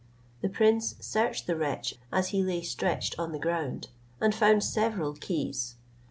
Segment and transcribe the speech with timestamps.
[0.41, 3.89] The prince searched the wretch as he lay stretched on the ground,
[4.19, 5.75] and found several keys.